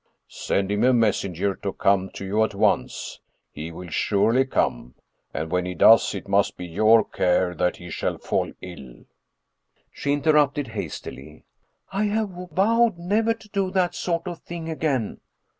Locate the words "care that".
7.05-7.77